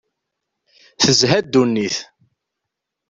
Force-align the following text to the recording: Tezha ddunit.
Tezha 1.01 1.39
ddunit. 1.45 1.97